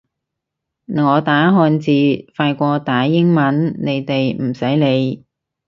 [0.87, 5.25] 我打漢字快過打英文，你哋唔使理